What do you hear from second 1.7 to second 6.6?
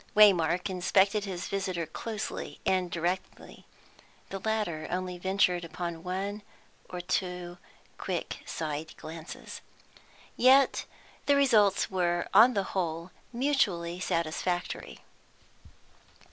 closely and directly; the latter only ventured upon one